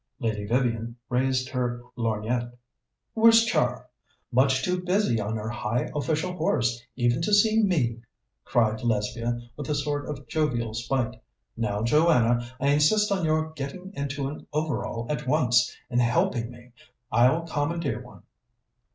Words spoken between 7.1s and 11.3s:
to see me," cried Lesbia with a sort of jovial spite.